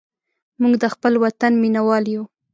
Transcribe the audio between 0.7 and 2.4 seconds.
د خپل وطن مینهوال یو.